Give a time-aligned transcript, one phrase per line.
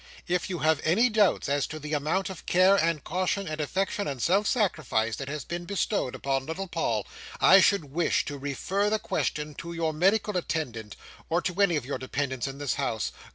[0.27, 4.07] If you have any doubt as to the amount of care, and caution, and affection,
[4.07, 7.05] and self sacrifice, that has been bestowed upon little Paul,
[7.39, 10.95] I should wish to refer the question to your medical attendant,
[11.29, 13.11] or to any of your dependants in this house.